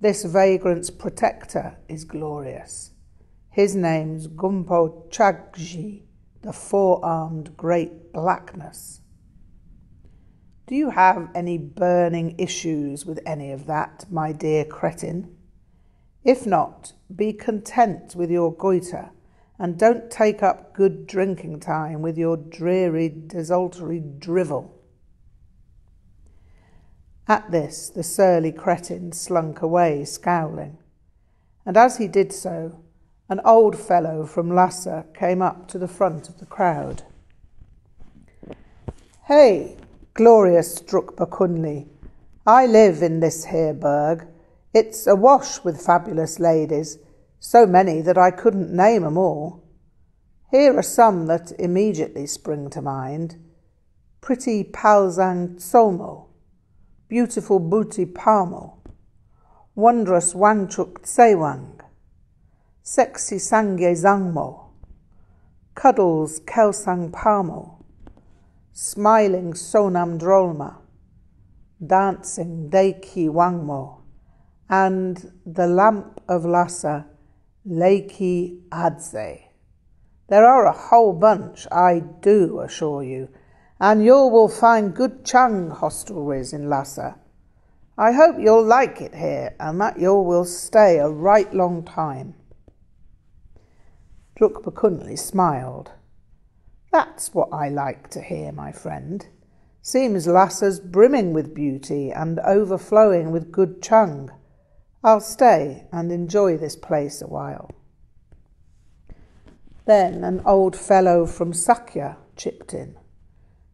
This 0.00 0.24
vagrant's 0.24 0.90
protector 0.90 1.76
is 1.88 2.04
glorious. 2.04 2.92
His 3.50 3.74
name's 3.74 4.28
Gumpo 4.28 5.10
Chagji, 5.10 6.02
the 6.42 6.52
four 6.52 7.04
armed 7.04 7.56
great 7.56 8.12
blackness. 8.12 9.00
Do 10.68 10.76
you 10.76 10.90
have 10.90 11.30
any 11.34 11.58
burning 11.58 12.36
issues 12.38 13.06
with 13.06 13.18
any 13.26 13.50
of 13.50 13.66
that, 13.66 14.04
my 14.08 14.30
dear 14.30 14.64
cretin? 14.64 15.34
If 16.22 16.46
not, 16.46 16.92
be 17.12 17.32
content 17.32 18.14
with 18.14 18.30
your 18.30 18.54
goiter 18.54 19.10
and 19.58 19.76
don't 19.76 20.12
take 20.12 20.44
up 20.44 20.74
good 20.74 21.08
drinking 21.08 21.58
time 21.58 22.02
with 22.02 22.16
your 22.16 22.36
dreary, 22.36 23.08
desultory 23.08 23.98
drivel. 23.98 24.77
At 27.30 27.50
this, 27.50 27.90
the 27.90 28.02
surly 28.02 28.52
cretin 28.52 29.12
slunk 29.12 29.60
away, 29.60 30.06
scowling, 30.06 30.78
and 31.66 31.76
as 31.76 31.98
he 31.98 32.08
did 32.08 32.32
so, 32.32 32.80
an 33.28 33.42
old 33.44 33.78
fellow 33.78 34.24
from 34.24 34.50
Lhasa 34.50 35.04
came 35.12 35.42
up 35.42 35.68
to 35.68 35.78
the 35.78 35.86
front 35.86 36.30
of 36.30 36.38
the 36.38 36.46
crowd. 36.46 37.02
Hey, 39.26 39.76
glorious 40.14 40.80
Kunli. 40.80 41.86
I 42.46 42.64
live 42.64 43.02
in 43.02 43.20
this 43.20 43.44
here 43.44 43.74
burg. 43.74 44.26
It's 44.72 45.06
awash 45.06 45.62
with 45.62 45.84
fabulous 45.84 46.40
ladies, 46.40 46.96
so 47.38 47.66
many 47.66 48.00
that 48.00 48.16
I 48.16 48.30
couldn't 48.30 48.74
name 48.74 49.04
'em 49.04 49.18
all. 49.18 49.62
Here 50.50 50.74
are 50.78 50.82
some 50.82 51.26
that 51.26 51.52
immediately 51.60 52.26
spring 52.26 52.70
to 52.70 52.80
mind. 52.80 53.36
Pretty 54.22 54.64
Palzang 54.64 55.56
Tsomo, 55.56 56.27
beautiful 57.08 57.58
Booty 57.58 58.04
Pamo, 58.04 58.82
wondrous 59.74 60.34
Wanchuk 60.34 61.00
Tsewang, 61.00 61.80
sexy 62.82 63.36
Sangye 63.36 63.96
Zangmo, 63.96 64.72
cuddles 65.74 66.40
Kelsang 66.40 67.10
Pamo, 67.10 67.82
smiling 68.72 69.54
Sonam 69.54 70.18
Drolma, 70.18 70.76
dancing 71.84 72.68
Deiki 72.68 73.30
Wangmo, 73.30 74.02
and 74.68 75.32
the 75.46 75.66
lamp 75.66 76.20
of 76.28 76.44
Lhasa, 76.44 77.06
Leiki 77.66 78.60
Adze. 78.68 79.44
There 80.28 80.44
are 80.44 80.66
a 80.66 80.72
whole 80.72 81.14
bunch, 81.14 81.66
I 81.72 82.02
do 82.20 82.60
assure 82.60 83.02
you, 83.02 83.30
and 83.80 84.04
you 84.04 84.14
will 84.14 84.48
find 84.48 84.94
good 84.94 85.24
chung 85.24 85.70
hostelries 85.70 86.52
in 86.52 86.68
Lhasa. 86.68 87.16
I 87.96 88.12
hope 88.12 88.36
you'll 88.38 88.64
like 88.64 89.00
it 89.00 89.14
here 89.14 89.54
and 89.58 89.80
that 89.80 89.98
you 89.98 90.14
will 90.14 90.44
stay 90.44 90.98
a 90.98 91.08
right 91.08 91.52
long 91.52 91.84
time. 91.84 92.34
Drukpa 94.38 95.18
smiled. 95.18 95.90
That's 96.92 97.34
what 97.34 97.48
I 97.52 97.68
like 97.68 98.08
to 98.10 98.22
hear, 98.22 98.52
my 98.52 98.72
friend. 98.72 99.26
Seems 99.82 100.26
Lhasa's 100.26 100.80
brimming 100.80 101.32
with 101.32 101.54
beauty 101.54 102.10
and 102.10 102.38
overflowing 102.40 103.30
with 103.32 103.50
good 103.50 103.82
chung. 103.82 104.30
I'll 105.02 105.20
stay 105.20 105.86
and 105.92 106.12
enjoy 106.12 106.56
this 106.56 106.76
place 106.76 107.20
a 107.20 107.26
while. 107.26 107.70
Then 109.86 110.24
an 110.24 110.42
old 110.44 110.76
fellow 110.76 111.26
from 111.26 111.52
Sakya 111.52 112.16
chipped 112.36 112.74
in. 112.74 112.96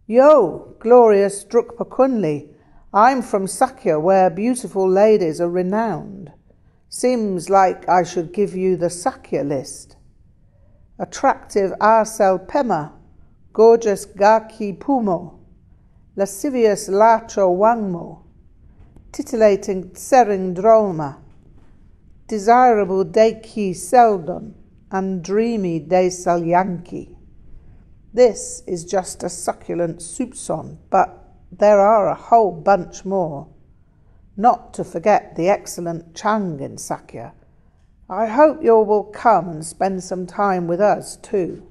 Yo, 0.06 0.76
glorious 0.80 1.46
Drukpa 1.46 2.38
I'm 2.92 3.22
from 3.22 3.46
Sakya, 3.46 3.98
where 3.98 4.28
beautiful 4.28 4.86
ladies 4.86 5.40
are 5.40 5.48
renowned. 5.48 6.30
Seems 6.90 7.48
like 7.48 7.88
I 7.88 8.02
should 8.02 8.34
give 8.34 8.54
you 8.54 8.76
the 8.76 8.90
Sakya 8.90 9.44
list. 9.44 9.96
Attractive 10.98 11.72
Arsel 11.80 12.46
Pema, 12.46 12.92
gorgeous 13.54 14.04
Gaki 14.04 14.74
Pumo, 14.74 15.38
lascivious 16.16 16.90
Lacho 16.90 17.56
Wangmo, 17.56 18.24
titillating 19.10 19.88
Tseringdrolma, 19.92 21.16
desirable 22.28 23.06
Deki 23.06 23.74
Seldon, 23.74 24.54
and 24.90 25.24
dreamy 25.24 25.78
De 25.78 26.08
Salyanki. 26.10 27.13
This 28.14 28.62
is 28.64 28.84
just 28.84 29.24
a 29.24 29.28
succulent 29.28 29.98
soupçon, 29.98 30.78
but 30.88 31.34
there 31.50 31.80
are 31.80 32.08
a 32.08 32.14
whole 32.14 32.52
bunch 32.52 33.04
more. 33.04 33.48
Not 34.36 34.72
to 34.74 34.84
forget 34.84 35.34
the 35.34 35.48
excellent 35.48 36.14
Chang 36.14 36.60
in 36.60 36.78
Sakya. 36.78 37.34
I 38.08 38.26
hope 38.26 38.62
you 38.62 38.76
will 38.76 39.02
come 39.02 39.48
and 39.48 39.66
spend 39.66 40.04
some 40.04 40.28
time 40.28 40.68
with 40.68 40.80
us 40.80 41.16
too. 41.16 41.66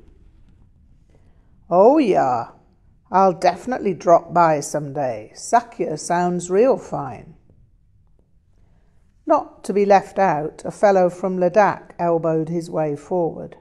Oh, 1.69 1.97
yeah, 1.97 2.49
I'll 3.09 3.39
definitely 3.39 3.93
drop 3.93 4.33
by 4.33 4.59
some 4.59 4.91
day. 4.91 5.31
Sakya 5.35 5.97
sounds 5.97 6.49
real 6.49 6.77
fine. 6.77 7.35
Not 9.25 9.63
to 9.63 9.71
be 9.71 9.85
left 9.85 10.19
out, 10.19 10.61
a 10.65 10.71
fellow 10.71 11.09
from 11.09 11.37
Ladakh 11.37 11.93
elbowed 11.97 12.49
his 12.49 12.69
way 12.69 12.97
forward. 12.97 13.55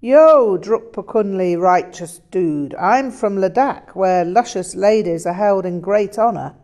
Yo, 0.00 0.56
Drukpa 0.56 1.04
Kunli, 1.04 1.60
righteous 1.60 2.20
dude, 2.30 2.72
I'm 2.76 3.10
from 3.10 3.36
Ladakh, 3.36 3.96
where 3.96 4.24
luscious 4.24 4.76
ladies 4.76 5.26
are 5.26 5.32
held 5.32 5.66
in 5.66 5.80
great 5.80 6.16
honour. 6.16 6.54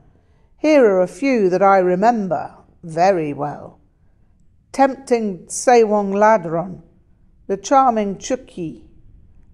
Here 0.57 0.87
are 0.87 1.03
a 1.03 1.09
few 1.09 1.51
that 1.51 1.61
I 1.61 1.79
remember 1.79 2.55
very 2.85 3.33
well. 3.33 3.81
Tempting 4.71 5.47
Sewong 5.47 6.13
Ladron, 6.13 6.83
the 7.49 7.57
charming 7.57 8.19
Chuki, 8.19 8.85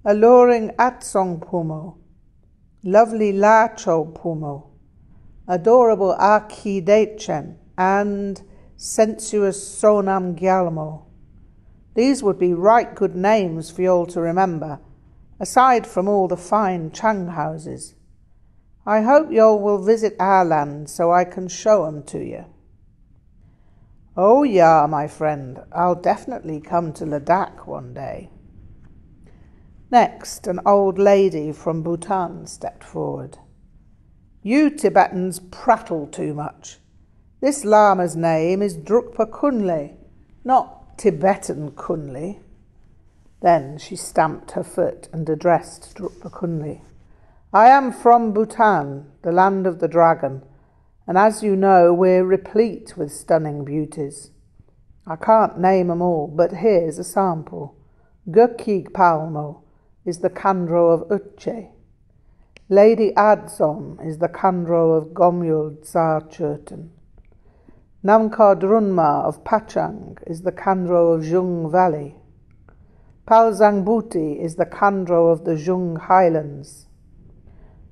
alluring 0.05 0.73
Atsong 0.79 1.41
Pumo, 1.41 1.97
lovely 2.85 3.33
Lacho 3.33 4.13
Pumo, 4.13 4.73
adorable 5.49 6.13
Aki 6.19 6.83
Dechen, 6.83 7.57
and 7.79 8.43
sensuous 8.77 9.59
Sonam 9.81 10.39
Gyalmo. 10.39 11.10
These 11.95 12.23
would 12.23 12.39
be 12.39 12.55
right 12.55 12.95
good 12.95 13.17
names 13.17 13.71
for 13.71 13.83
you 13.83 13.91
all 13.91 14.07
to 14.07 14.21
remember, 14.21 14.81
aside 15.39 15.87
from 15.87 16.09
all 16.09 16.29
the 16.29 16.37
fine 16.37 16.91
Chang 16.91 17.29
houses. 17.29 17.95
I 18.87 19.03
hope 19.03 19.31
you 19.31 19.43
all 19.43 19.61
will 19.61 19.83
visit 19.83 20.17
our 20.19 20.45
land 20.45 20.89
so 20.89 21.13
I 21.13 21.25
can 21.25 21.49
show 21.49 21.85
'em 21.85 22.03
to 22.05 22.19
you. 22.19 22.45
Oh, 24.17 24.43
yeah, 24.43 24.87
my 24.89 25.07
friend, 25.07 25.61
I'll 25.73 25.95
definitely 25.95 26.61
come 26.61 26.93
to 26.95 27.07
Ladakh 27.07 27.67
one 27.67 27.95
day. 27.95 28.31
Next, 29.91 30.47
an 30.47 30.61
old 30.65 30.99
lady 30.99 31.53
from 31.53 31.83
Bhutan 31.83 32.47
stepped 32.47 32.85
forward. 32.85 33.39
You 34.43 34.71
Tibetans 34.71 35.41
prattle 35.51 36.07
too 36.07 36.33
much. 36.33 36.81
This 37.41 37.65
Lama's 37.65 38.17
name 38.17 38.63
is 38.63 38.77
Drukpa 38.77 39.31
Kunle, 39.31 39.97
not 40.45 40.80
Tibetan 41.01 41.71
Kunli. 41.71 42.41
Then 43.41 43.79
she 43.79 43.97
stamped 43.97 44.51
her 44.51 44.63
foot 44.63 45.09
and 45.15 45.27
addressed 45.31 45.97
Drukpa 45.97 46.31
Kunli. 46.31 46.83
I 47.55 47.69
am 47.69 47.91
from 47.91 48.35
Bhutan, 48.35 49.07
the 49.23 49.33
land 49.33 49.67
of 49.67 49.79
the 49.79 49.89
dragon, 49.89 50.43
and 51.07 51.17
as 51.17 51.43
you 51.43 51.57
know, 51.57 51.95
we're 51.95 52.23
replete 52.23 52.99
with 52.99 53.13
stunning 53.13 53.65
beauties. 53.65 54.31
I 55.07 55.17
can't 55.17 55.59
name 55.59 55.91
'em 55.91 56.03
all, 56.03 56.27
but 56.27 56.53
here's 56.53 56.99
a 56.99 57.05
sample. 57.05 57.77
Gukig 58.29 58.93
Palmo 58.93 59.63
is 60.05 60.19
the 60.19 60.29
Kandro 60.29 60.93
of 60.93 61.09
Uche. 61.09 61.71
Lady 62.69 63.15
Adzom 63.17 64.07
is 64.07 64.19
the 64.19 64.29
Kandro 64.29 64.99
of 64.99 65.15
Gomyul 65.15 65.83
Tsar 65.83 66.21
Churton. 66.29 66.91
Namkar 68.03 68.59
Drunma 68.59 69.25
of 69.27 69.45
Pachang 69.45 70.17
is 70.27 70.41
the 70.41 70.53
Kandro 70.53 71.15
of 71.15 71.27
Jung 71.27 71.71
Valley. 71.71 72.15
Palzangbuti 73.27 74.43
is 74.43 74.57
the 74.57 74.65
Kandro 74.65 75.31
of 75.31 75.45
the 75.45 75.55
Jung 75.55 75.97
Highlands. 75.97 76.87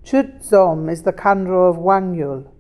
Chutzom 0.03 0.91
is 0.91 1.03
the 1.03 1.13
Kandro 1.13 1.69
of 1.69 1.77
Wangyul. 1.77 2.51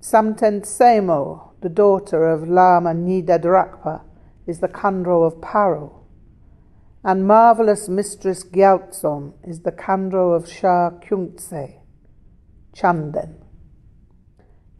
Samtent 0.00 0.62
Semo, 0.62 1.54
the 1.60 1.68
daughter 1.68 2.28
of 2.28 2.46
Lama 2.48 2.90
Nidadrakpa, 2.90 4.02
is 4.46 4.60
the 4.60 4.68
Kandro 4.68 5.26
of 5.26 5.40
Paro. 5.40 6.04
And 7.02 7.26
marvellous 7.26 7.88
Mistress 7.88 8.44
Gyaltsom 8.44 9.32
is 9.42 9.62
the 9.62 9.72
Kandro 9.72 10.36
of 10.36 10.48
Shah 10.48 10.90
Kyungtse, 11.00 11.80
Chanden. 12.72 13.39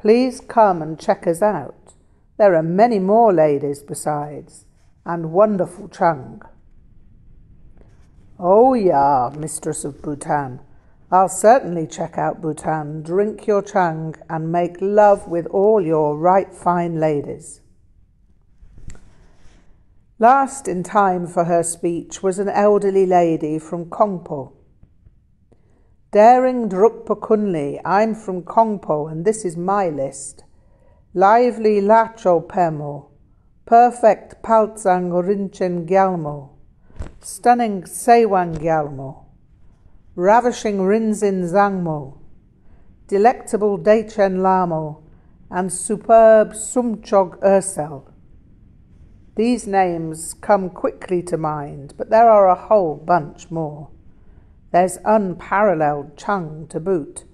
Please 0.01 0.41
come 0.41 0.81
and 0.81 0.99
check 0.99 1.27
us 1.27 1.43
out. 1.43 1.93
There 2.39 2.55
are 2.55 2.63
many 2.63 2.99
more 2.99 3.35
ladies 3.35 3.83
besides, 3.83 4.65
and 5.05 5.31
wonderful 5.31 5.89
Chung. 5.89 6.41
Oh, 8.39 8.73
yeah, 8.73 9.29
mistress 9.37 9.85
of 9.85 10.01
Bhutan. 10.01 10.61
I'll 11.13 11.29
certainly 11.29 11.87
check 11.87 12.17
out 12.17 12.41
Bhutan, 12.41 13.03
drink 13.03 13.47
your 13.47 13.61
Chung, 13.61 14.15
and 14.31 14.51
make 14.51 14.79
love 14.81 15.29
with 15.29 15.47
all 15.49 15.83
your 15.85 16.17
right 16.17 16.51
fine 16.55 16.99
ladies. 16.99 17.61
Last 20.19 20.67
in 20.67 20.83
time 20.83 21.27
for 21.27 21.45
her 21.45 21.63
speech 21.63 22.23
was 22.23 22.39
an 22.39 22.49
elderly 22.49 23.05
lady 23.05 23.59
from 23.59 23.91
Kongpo. 23.91 24.53
Daring 26.12 26.68
Drukpa 26.68 27.20
Kunli, 27.20 27.81
I'm 27.85 28.16
from 28.16 28.42
Kongpo, 28.42 29.09
and 29.09 29.25
this 29.25 29.44
is 29.44 29.57
my 29.57 29.88
list. 29.88 30.42
Lively 31.14 31.81
lacho 31.81 32.44
pemo, 32.44 33.11
perfect 33.64 34.42
palzang 34.42 35.12
rinchen 35.12 35.87
gyalmo, 35.88 36.49
stunning 37.20 37.83
sewang 37.83 38.57
gyalmo, 38.57 39.27
ravishing 40.16 40.79
rinzin 40.79 41.44
zangmo, 41.44 42.18
delectable 43.07 43.79
dechen 43.79 44.42
lamo, 44.42 45.05
and 45.49 45.73
superb 45.73 46.55
sumchog 46.55 47.38
ursel. 47.40 48.12
These 49.37 49.68
names 49.68 50.35
come 50.35 50.70
quickly 50.70 51.23
to 51.23 51.37
mind, 51.37 51.94
but 51.96 52.11
there 52.11 52.29
are 52.29 52.49
a 52.49 52.57
whole 52.57 52.96
bunch 52.96 53.49
more. 53.49 53.90
There's 54.72 54.98
unparalleled 55.04 56.16
Chung 56.16 56.66
to 56.68 56.78
boot. 56.78 57.24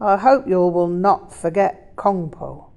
I 0.00 0.16
hope 0.16 0.48
you 0.48 0.60
will 0.60 0.88
not 0.88 1.32
forget 1.34 1.94
Kongpo. 1.96 2.70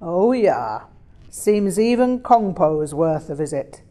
Oh, 0.00 0.32
yeah. 0.32 0.84
Seems 1.30 1.80
even 1.80 2.20
Kongpo's 2.20 2.94
worth 2.94 3.30
a 3.30 3.34
visit. 3.34 3.82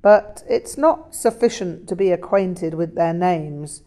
But 0.00 0.44
it's 0.48 0.78
not 0.78 1.14
sufficient 1.14 1.88
to 1.88 1.96
be 1.96 2.12
acquainted 2.12 2.74
with 2.74 2.94
their 2.94 3.12
names. 3.12 3.82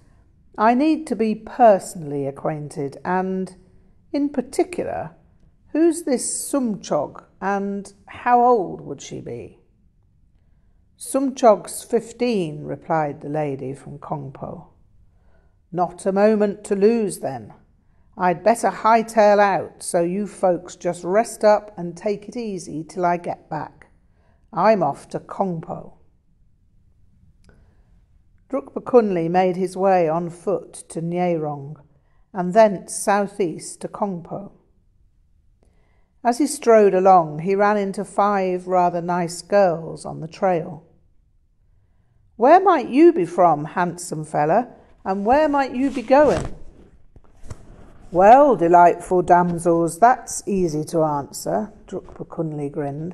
I 0.58 0.74
need 0.74 1.08
to 1.08 1.16
be 1.16 1.34
personally 1.34 2.28
acquainted, 2.28 2.98
and, 3.06 3.56
in 4.12 4.30
particular, 4.30 5.16
who's 5.72 6.04
this 6.04 6.52
Sumchog, 6.52 7.24
and 7.40 7.92
how 8.06 8.44
old 8.44 8.82
would 8.82 9.02
she 9.02 9.22
be? 9.22 9.61
Sumchog's 11.04 11.84
fifteen, 11.84 12.64
replied 12.64 13.22
the 13.22 13.28
lady 13.28 13.74
from 13.74 13.98
Kongpo. 13.98 14.68
Not 15.72 16.06
a 16.06 16.12
moment 16.12 16.64
to 16.66 16.76
lose, 16.76 17.22
then. 17.22 17.56
I'd 18.16 18.44
better 18.44 18.70
hightail 18.70 19.40
out, 19.40 19.82
so 19.82 20.04
you 20.04 20.28
folks 20.28 20.76
just 20.76 21.04
rest 21.04 21.44
up 21.44 21.76
and 21.76 21.98
take 21.98 22.30
it 22.30 22.38
easy 22.38 22.84
till 22.84 23.04
I 23.04 23.18
get 23.18 23.50
back. 23.50 23.88
I'm 24.54 24.84
off 24.84 25.10
to 25.10 25.20
Kongpo. 25.20 25.94
Drukpa 28.52 28.84
Kunli 28.84 29.28
made 29.28 29.56
his 29.56 29.76
way 29.76 30.08
on 30.08 30.30
foot 30.30 30.72
to 30.90 31.02
Nyerong, 31.02 31.78
and 32.32 32.54
thence 32.54 32.96
southeast 32.96 33.82
to 33.82 33.88
Kongpo. 33.88 34.52
As 36.24 36.38
he 36.38 36.46
strode 36.46 36.94
along, 36.94 37.40
he 37.40 37.56
ran 37.56 37.78
into 37.78 38.06
five 38.06 38.68
rather 38.68 39.02
nice 39.02 39.42
girls 39.42 40.06
on 40.06 40.22
the 40.22 40.28
trail. 40.28 40.86
Where 42.42 42.60
might 42.60 42.90
you 42.90 43.14
be 43.14 43.26
from, 43.26 43.66
handsome 43.66 44.26
fella, 44.26 44.70
and 45.06 45.28
where 45.28 45.48
might 45.48 45.76
you 45.76 45.92
be 45.92 46.02
going? 46.02 46.56
Well, 48.12 48.56
delightful 48.56 49.22
damsels, 49.22 50.00
that's 50.00 50.42
easy 50.48 50.84
to 50.86 51.04
answer, 51.04 51.72
Drukpa 51.86 52.72
grinned. 52.72 53.14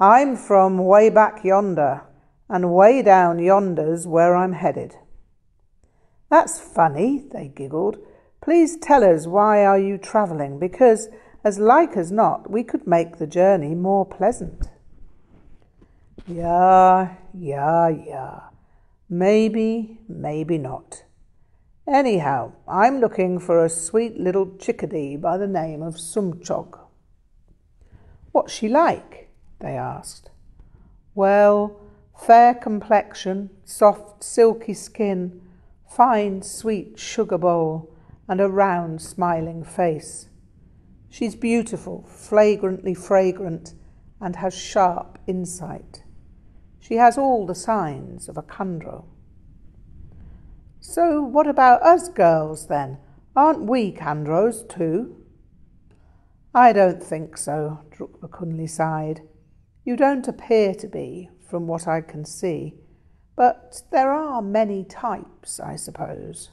I'm 0.00 0.34
from 0.34 0.78
way 0.78 1.08
back 1.08 1.44
yonder, 1.44 2.02
and 2.48 2.74
way 2.74 3.00
down 3.00 3.38
yonder's 3.38 4.08
where 4.08 4.34
I'm 4.34 4.54
headed. 4.54 4.96
That's 6.28 6.58
funny, 6.58 7.22
they 7.32 7.46
giggled. 7.46 7.98
Please 8.40 8.76
tell 8.76 9.04
us 9.04 9.28
why 9.28 9.64
are 9.64 9.78
you 9.78 9.98
travelling, 9.98 10.58
because 10.58 11.08
as 11.44 11.60
like 11.60 11.96
as 11.96 12.10
not 12.10 12.50
we 12.50 12.64
could 12.64 12.88
make 12.88 13.18
the 13.18 13.26
journey 13.28 13.76
more 13.76 14.04
pleasant. 14.04 14.68
Yeah, 16.26 17.14
yeah, 17.34 17.88
yeah. 17.88 18.40
Maybe, 19.08 19.98
maybe 20.08 20.58
not. 20.58 21.04
Anyhow, 21.86 22.52
I'm 22.68 23.00
looking 23.00 23.38
for 23.38 23.64
a 23.64 23.68
sweet 23.68 24.18
little 24.18 24.56
chickadee 24.56 25.16
by 25.16 25.36
the 25.36 25.48
name 25.48 25.82
of 25.82 25.96
Sumchog. 25.96 26.78
What's 28.30 28.52
she 28.52 28.68
like? 28.68 29.28
they 29.60 29.76
asked. 29.76 30.30
Well, 31.14 31.80
fair 32.16 32.54
complexion, 32.54 33.50
soft, 33.64 34.24
silky 34.24 34.74
skin, 34.74 35.42
fine, 35.88 36.42
sweet 36.42 36.98
sugar 36.98 37.38
bowl, 37.38 37.94
and 38.28 38.40
a 38.40 38.48
round, 38.48 39.02
smiling 39.02 39.64
face. 39.64 40.28
She's 41.10 41.34
beautiful, 41.34 42.06
flagrantly 42.08 42.94
fragrant, 42.94 43.74
and 44.20 44.36
has 44.36 44.56
sharp 44.56 45.18
insight. 45.26 46.01
She 46.82 46.96
has 46.96 47.16
all 47.16 47.46
the 47.46 47.54
signs 47.54 48.28
of 48.28 48.36
a 48.36 48.42
kandro. 48.42 49.04
So, 50.80 51.22
what 51.22 51.46
about 51.46 51.80
us 51.82 52.08
girls 52.08 52.66
then? 52.66 52.98
Aren't 53.36 53.62
we 53.62 53.92
kandros 53.92 54.68
too? 54.68 55.16
I 56.52 56.72
don't 56.72 57.00
think 57.00 57.36
so, 57.36 57.84
Drukpa 57.92 58.28
Kunli 58.28 58.68
sighed. 58.68 59.20
You 59.84 59.94
don't 59.94 60.26
appear 60.26 60.74
to 60.74 60.88
be, 60.88 61.30
from 61.48 61.68
what 61.68 61.86
I 61.86 62.00
can 62.00 62.24
see, 62.24 62.74
but 63.36 63.82
there 63.92 64.12
are 64.12 64.42
many 64.42 64.82
types, 64.82 65.60
I 65.60 65.76
suppose. 65.76 66.50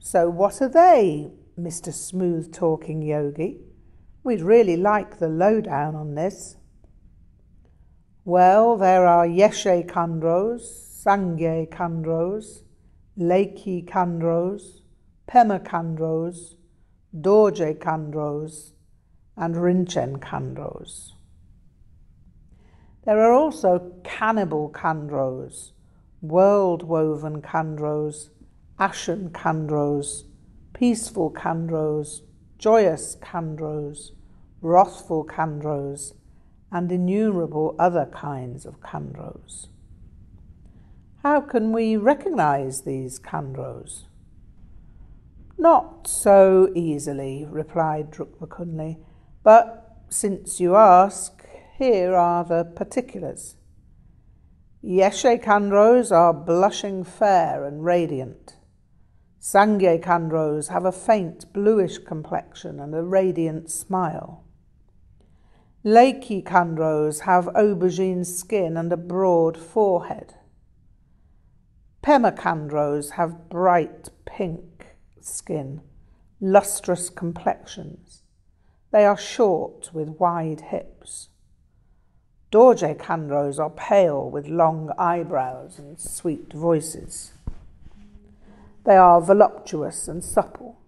So, 0.00 0.28
what 0.28 0.60
are 0.60 0.68
they? 0.68 1.30
Mr. 1.56 1.92
Smooth 1.92 2.52
Talking 2.52 3.02
Yogi. 3.02 3.60
We'd 4.24 4.42
really 4.42 4.76
like 4.76 5.20
the 5.20 5.28
lowdown 5.28 5.94
on 5.94 6.16
this. 6.16 6.56
Well, 8.26 8.78
there 8.78 9.06
are 9.06 9.26
Yeshe 9.26 9.86
Kandros, 9.86 10.62
Sangye 11.04 11.68
Kandros, 11.68 12.62
Leiki 13.18 13.86
Kandros, 13.86 14.80
Pema 15.28 15.62
Kandros, 15.62 16.54
Dorje 17.14 17.74
Kandros, 17.78 18.72
and 19.36 19.56
Rinchen 19.56 20.20
Kandros. 20.20 21.12
There 23.04 23.20
are 23.20 23.34
also 23.34 23.92
cannibal 24.04 24.70
Kandros, 24.70 25.72
world 26.22 26.82
woven 26.82 27.42
Kandros, 27.42 28.30
ashen 28.78 29.28
Kandros, 29.32 30.24
peaceful 30.72 31.30
kandros, 31.30 32.22
joyous 32.58 33.16
kandros, 33.16 34.10
wrathful 34.60 35.24
kandros, 35.24 36.14
and 36.74 36.90
innumerable 36.90 37.76
other 37.78 38.06
kinds 38.06 38.66
of 38.66 38.80
kandros. 38.80 39.68
How 41.22 41.40
can 41.40 41.72
we 41.72 41.96
recognize 41.96 42.82
these 42.82 43.20
kandros? 43.20 44.06
Not 45.56 46.08
so 46.08 46.72
easily, 46.74 47.46
replied 47.48 48.10
Drukpa 48.10 48.48
Kunli, 48.48 48.98
but 49.44 49.98
since 50.08 50.58
you 50.58 50.74
ask, 50.74 51.46
here 51.78 52.14
are 52.14 52.44
the 52.44 52.64
particulars. 52.64 53.54
Yeshe 54.84 55.42
kandros 55.42 56.10
are 56.10 56.34
blushing 56.34 57.04
fair 57.04 57.64
and 57.64 57.84
radiant. 57.84 58.56
Sangye 59.40 60.02
Kandros 60.02 60.68
have 60.68 60.86
a 60.86 60.92
faint 60.92 61.52
bluish 61.52 61.98
complexion 61.98 62.80
and 62.80 62.94
a 62.94 63.02
radiant 63.02 63.70
smile. 63.70 64.43
Leiki 65.84 66.42
Kandros 66.42 67.20
have 67.20 67.44
aubergine 67.48 68.24
skin 68.24 68.78
and 68.78 68.90
a 68.90 68.96
broad 68.96 69.58
forehead. 69.58 70.32
Pema 72.02 72.34
Kandros 72.34 73.10
have 73.10 73.50
bright 73.50 74.08
pink 74.24 74.86
skin, 75.20 75.82
lustrous 76.40 77.10
complexions. 77.10 78.22
They 78.92 79.04
are 79.04 79.18
short 79.18 79.90
with 79.92 80.18
wide 80.18 80.62
hips. 80.62 81.28
Dorje 82.50 82.96
Kandros 82.96 83.58
are 83.58 83.68
pale 83.68 84.30
with 84.30 84.46
long 84.46 84.90
eyebrows 84.96 85.78
and 85.78 86.00
sweet 86.00 86.50
voices. 86.54 87.34
They 88.86 88.96
are 88.96 89.20
voluptuous 89.20 90.08
and 90.08 90.24
supple. 90.24 90.80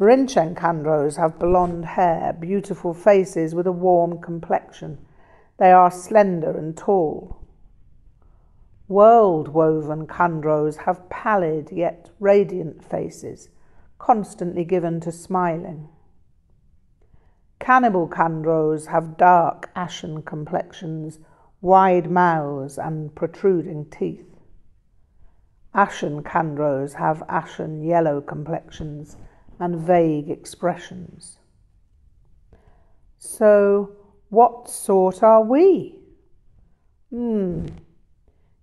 Rinchen 0.00 0.56
Kandros 0.56 1.18
have 1.18 1.38
blonde 1.38 1.84
hair, 1.84 2.32
beautiful 2.32 2.92
faces 2.94 3.54
with 3.54 3.64
a 3.68 3.72
warm 3.72 4.20
complexion. 4.20 4.98
They 5.56 5.70
are 5.70 5.88
slender 5.88 6.50
and 6.50 6.76
tall. 6.76 7.38
World 8.88 9.46
woven 9.46 10.08
Kandros 10.08 10.78
have 10.78 11.08
pallid 11.10 11.70
yet 11.70 12.10
radiant 12.18 12.82
faces, 12.82 13.50
constantly 14.00 14.64
given 14.64 14.98
to 14.98 15.12
smiling. 15.12 15.88
Cannibal 17.60 18.08
Kandros 18.08 18.88
have 18.88 19.16
dark 19.16 19.70
ashen 19.76 20.22
complexions, 20.22 21.20
wide 21.60 22.10
mouths, 22.10 22.78
and 22.78 23.14
protruding 23.14 23.88
teeth. 23.90 24.40
Ashen 25.72 26.24
Kandros 26.24 26.94
have 26.94 27.22
ashen 27.28 27.84
yellow 27.84 28.20
complexions 28.20 29.16
and 29.58 29.80
vague 29.80 30.30
expressions. 30.30 31.38
So, 33.18 33.96
what 34.28 34.68
sort 34.68 35.22
are 35.22 35.42
we? 35.42 35.96
Hmm, 37.10 37.66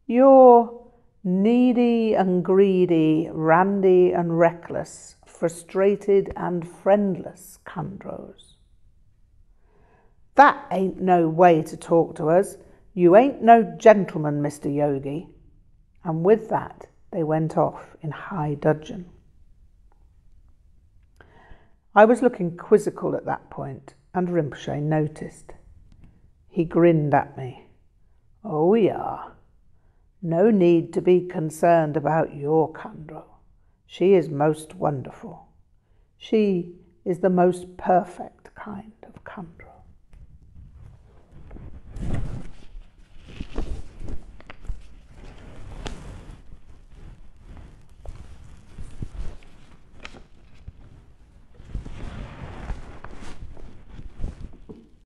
you're 0.07 0.81
needy 1.23 2.13
and 2.13 2.43
greedy, 2.43 3.29
randy 3.31 4.11
and 4.11 4.37
reckless, 4.37 5.15
frustrated 5.25 6.33
and 6.35 6.67
friendless 6.67 7.59
Kandros. 7.65 8.53
That 10.35 10.65
ain't 10.71 10.99
no 10.99 11.27
way 11.29 11.61
to 11.63 11.77
talk 11.77 12.15
to 12.15 12.29
us. 12.29 12.57
You 12.93 13.15
ain't 13.15 13.41
no 13.41 13.63
gentleman, 13.77 14.41
Mr. 14.41 14.73
Yogi. 14.73 15.27
And 16.03 16.23
with 16.23 16.49
that, 16.49 16.87
they 17.11 17.23
went 17.23 17.57
off 17.57 17.95
in 18.01 18.11
high 18.11 18.55
dudgeon. 18.55 19.09
I 21.93 22.05
was 22.05 22.21
looking 22.21 22.55
quizzical 22.55 23.15
at 23.17 23.25
that 23.25 23.49
point, 23.49 23.95
and 24.13 24.29
Rinpoche 24.29 24.81
noticed. 24.81 25.51
He 26.47 26.63
grinned 26.63 27.13
at 27.13 27.37
me. 27.37 27.67
Oh, 28.45 28.75
yeah. 28.75 29.25
No 30.21 30.49
need 30.51 30.93
to 30.93 31.01
be 31.01 31.27
concerned 31.27 31.97
about 31.97 32.33
your 32.33 32.71
Kandro. 32.71 33.23
She 33.85 34.13
is 34.13 34.29
most 34.29 34.73
wonderful. 34.75 35.49
She 36.17 36.75
is 37.03 37.19
the 37.19 37.29
most 37.29 37.75
perfect 37.75 38.55
kind 38.55 38.93
of 39.03 39.23
Kandro. 39.25 39.67